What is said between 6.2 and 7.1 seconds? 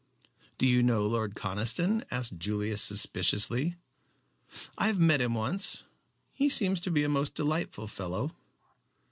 He seems to be a